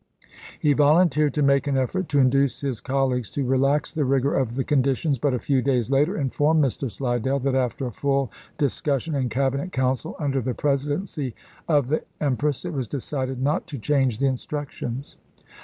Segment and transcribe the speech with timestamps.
[0.21, 0.29] 1
[0.61, 4.33] He volunteered to make an effort to induce his col leagues to relax the rigor
[4.33, 6.89] of the conditions; but a few days later informed Mr.
[6.91, 11.35] Slidell that after a full discussion in Cabinet Council, under the presidency
[11.67, 15.17] of the Empress, it was decided not to change the instructions.